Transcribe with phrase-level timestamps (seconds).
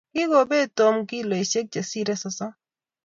[0.15, 2.51] Kokobet Tom kiloisiek chesirei sosom